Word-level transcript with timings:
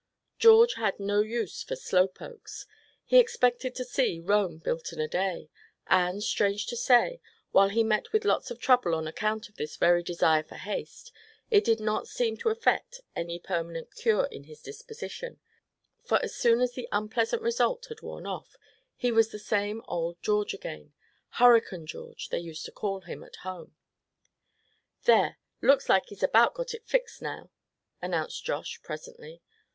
George 0.39 0.73
had 0.77 0.99
no 0.99 1.19
use 1.21 1.61
for 1.61 1.75
"slow 1.75 2.07
pokes." 2.07 2.65
He 3.05 3.19
expected 3.19 3.75
to 3.75 3.85
see 3.85 4.19
Rome 4.19 4.57
built 4.57 4.91
in 4.91 4.99
a 4.99 5.07
day, 5.07 5.51
and 5.85 6.23
strange 6.23 6.65
to 6.67 6.75
say, 6.75 7.21
while 7.51 7.69
he 7.69 7.83
met 7.83 8.11
with 8.11 8.25
lots 8.25 8.49
of 8.49 8.57
trouble 8.57 8.95
on 8.95 9.07
account 9.07 9.47
of 9.47 9.57
this 9.57 9.75
very 9.77 10.01
desire 10.01 10.41
for 10.41 10.55
haste, 10.55 11.11
it 11.51 11.63
did 11.63 11.79
not 11.79 12.07
seem 12.07 12.35
to 12.37 12.49
effect 12.49 13.01
any 13.15 13.37
permanent 13.37 13.93
cure 13.93 14.25
in 14.31 14.45
his 14.45 14.63
disposition; 14.63 15.39
for 16.03 16.17
as 16.23 16.33
soon 16.35 16.61
as 16.61 16.73
the 16.73 16.89
unpleasant 16.91 17.43
result 17.43 17.85
had 17.89 18.01
worn 18.01 18.25
off, 18.25 18.57
he 18.95 19.11
was 19.11 19.29
the 19.29 19.37
same 19.37 19.83
old 19.87 20.19
George 20.23 20.55
again, 20.55 20.93
Hurricane 21.33 21.85
George, 21.85 22.29
they 22.29 22.39
used 22.39 22.65
to 22.65 22.71
call 22.71 23.01
him 23.01 23.23
at 23.23 23.35
home. 23.45 23.75
"There, 25.03 25.37
looks 25.61 25.89
like 25.89 26.07
he's 26.07 26.23
about 26.23 26.55
got 26.55 26.73
it 26.73 26.87
fixed 26.87 27.21
now," 27.21 27.51
announced 28.01 28.43
Josh, 28.43 28.81
presently. 28.81 29.43